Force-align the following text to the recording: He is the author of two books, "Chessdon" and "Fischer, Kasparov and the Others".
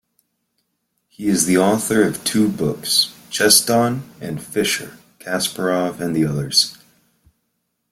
He 1.09 1.27
is 1.27 1.45
the 1.45 1.59
author 1.59 2.01
of 2.01 2.23
two 2.23 2.49
books, 2.49 3.13
"Chessdon" 3.29 4.01
and 4.19 4.41
"Fischer, 4.43 4.97
Kasparov 5.19 5.99
and 5.99 6.15
the 6.15 6.25
Others". 6.25 6.75